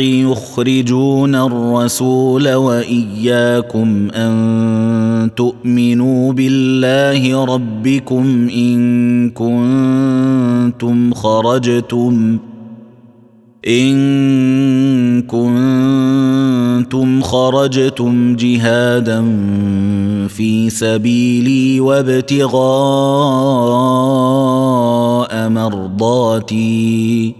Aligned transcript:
يخرجون 0.00 1.34
الرسول 1.34 2.54
وإياكم 2.54 4.08
أن 4.10 5.30
تؤمنوا 5.36 6.32
بالله 6.32 7.44
ربكم 7.44 8.48
إن 8.48 9.30
كنتم 9.30 11.14
خرجتم 11.14 12.38
إن 13.68 15.22
كنتم 15.22 17.22
خرجتم 17.22 18.36
جهادا 18.36 19.22
في 20.28 20.70
سبيلي 20.70 21.80
وابتغاء 21.80 22.60
مرضاتي 25.48 27.39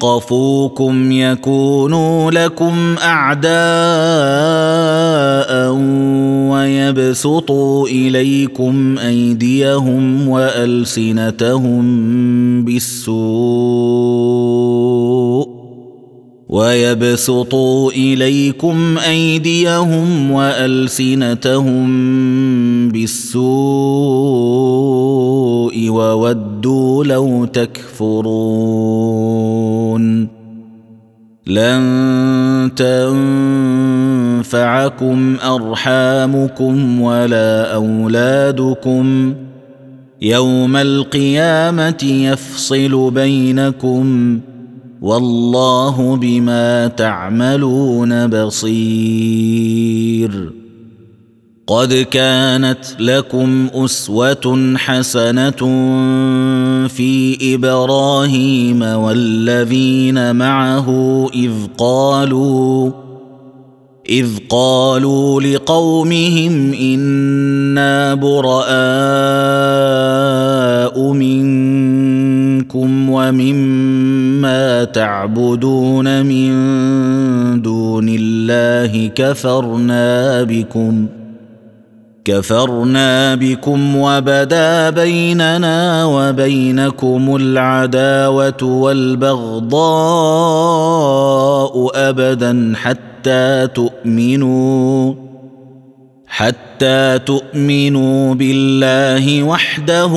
يثقفوكم 0.00 1.12
يكونوا 1.12 2.30
لكم 2.30 2.96
أعداء 3.02 3.50
ويبسطوا 6.50 7.88
إليكم 7.88 8.98
أيديهم 8.98 10.28
وألسنتهم 10.28 11.84
بالسوء 12.64 13.20
ويبسطوا 16.50 17.90
إليكم 17.90 18.98
أيديهم 18.98 20.30
وألسنتهم 20.30 21.88
بالسوء 22.88 23.40
وودوا 25.88 27.04
لو 27.04 27.44
تكفرون 27.44 29.00
لن 31.46 32.70
تنفعكم 34.46 35.36
أرحامكم 35.44 37.00
ولا 37.00 37.74
أولادكم 37.74 39.34
يوم 40.22 40.76
القيامة 40.76 42.02
يفصل 42.02 43.10
بينكم 43.10 44.40
والله 45.00 46.16
بما 46.16 46.86
تعملون 46.86 48.26
بصير. 48.26 49.80
قد 51.70 51.94
كانت 51.94 52.84
لكم 52.98 53.68
أسوة 53.74 54.74
حسنة 54.76 55.50
في 56.88 57.38
إبراهيم 57.54 58.82
والذين 58.82 60.36
معه 60.36 60.88
إذ 61.34 61.52
قالوا 61.78 62.90
إذ 64.08 64.28
قالوا 64.48 65.40
لقومهم 65.40 66.72
إنا 66.72 68.14
براء 68.14 68.60
منكم 71.12 73.10
ومما 73.10 73.79
تعبدون 74.92 76.26
من 76.26 76.52
دون 77.62 78.06
الله 78.08 79.10
كفرنا 79.14 80.42
بكم 80.42 81.06
ۖ 81.16 81.20
كفرنا 82.24 83.34
بكم 83.34 83.96
وبدا 83.96 84.90
بيننا 84.90 86.04
وبينكم 86.04 87.36
العداوة 87.36 88.62
والبغضاء 88.62 89.80
أبدا 91.94 92.72
حتى 92.76 93.66
تؤمنوا. 93.66 95.29
حتى 96.30 97.18
تؤمنوا 97.26 98.34
بالله 98.34 99.42
وحده 99.42 100.12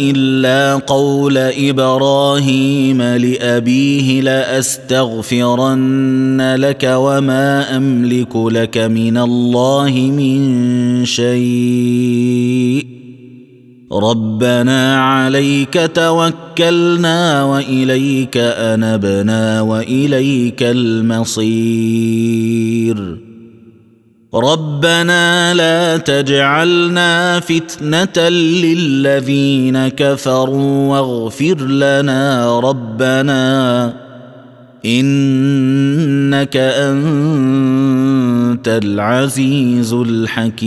إلا 0.00 0.74
قول 0.76 1.38
إبراهيم 1.38 3.02
لأبيه 3.02 4.20
لأستغفرن 4.20 5.74
لك 6.58 6.92
وما 6.96 7.76
أملك 7.76 8.36
لك 8.36 8.78
من 8.78 9.18
الله 9.18 9.90
من 9.90 11.04
شيء. 11.04 12.86
ربنا 13.92 15.02
عليك 15.02 15.90
توكلنا 15.94 17.44
وإليك 17.44 18.36
أنبنا 18.36 19.60
وإليك 19.60 20.62
المصير. 20.62 21.46
ربنا 24.34 25.54
لا 25.54 25.96
تجعلنا 25.96 27.40
فتنة 27.40 28.28
للذين 28.28 29.88
كفروا 29.88 30.88
واغفر 30.90 31.60
لنا 31.66 32.60
ربنا 32.60 33.92
إنك 34.84 36.56
أنت 36.56 37.08
العزيز 38.68 39.92
الحكيم. 39.92 40.66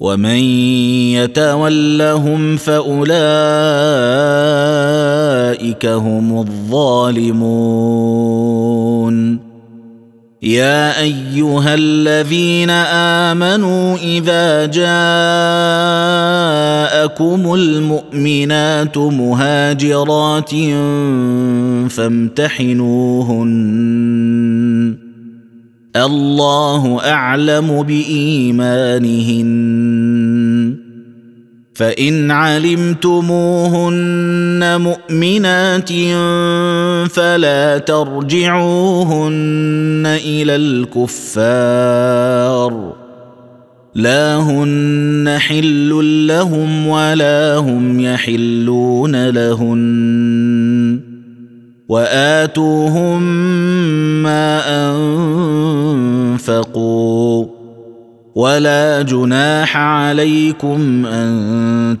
ومن 0.00 0.40
يتولهم 1.16 2.56
فأولئك 2.56 3.06
هم 5.86 6.38
الظالمون. 6.38 7.86
يا 10.42 11.00
أيها 11.00 11.74
الذين 11.74 12.70
آمنوا 13.30 13.96
إذا 13.96 14.66
جاءكم 14.66 14.84
المؤمنات 17.54 18.98
مهاجرات 18.98 20.50
فامتحنوهن 21.90 23.46
الله 26.04 27.00
أعلم 27.04 27.82
بإيمانهن. 27.82 29.46
فإن 31.74 32.30
علمتموهن 32.30 33.20
مؤمنات 34.80 35.92
فلا 37.10 37.78
ترجعوهن 37.78 39.32
إلى 40.06 40.56
الكفار. 40.56 42.16
لا 43.94 44.36
هن 44.36 45.36
حل 45.38 46.26
لهم 46.26 46.86
ولا 46.86 47.56
هم 47.56 48.00
يحلون 48.00 49.28
لهن. 49.28 51.15
وآتوهم 51.88 53.22
ما 54.22 54.60
أنفقوا 56.34 57.46
ولا 58.34 59.02
جناح 59.02 59.76
عليكم 59.76 61.06
أن 61.06 61.96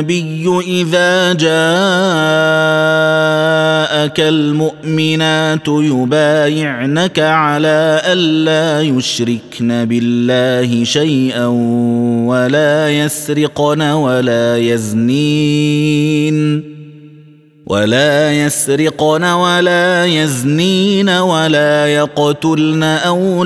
النبي 0.00 0.60
إذا 0.66 1.32
جاءك 1.32 1.50
المؤمنات 4.20 5.68
يبايعنك 5.68 7.18
على 7.18 8.02
الا 8.04 8.82
يشركن 8.82 9.84
بالله 9.84 10.84
شيئا 10.84 11.46
ولا 12.26 12.90
يسرقن 12.90 13.82
ولا 13.82 14.58
يزنين 14.58 15.90
ولا 17.70 18.32
يسرقن 18.32 19.24
ولا 19.24 20.06
يزنين 20.06 21.08
ولا 21.08 21.86
يقتلن 21.86 22.82
أولادهن 22.82 23.42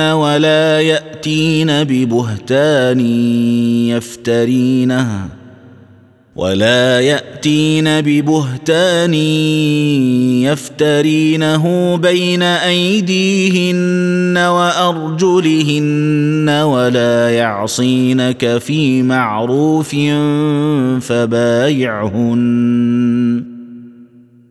ولا 0.00 0.80
يأتين 1.18 1.84
ببهتان 1.84 3.00
يفترينه 3.90 5.28
ولا 6.36 7.00
يأتين 7.00 8.00
ببهتان 8.00 9.14
يفترينه 10.44 11.96
بين 11.96 12.42
أيديهن 12.42 14.38
وأرجلهن 14.38 16.48
ولا 16.48 17.30
يعصينك 17.30 18.58
في 18.58 19.02
معروف 19.02 19.96
فبايعهن. 21.00 22.38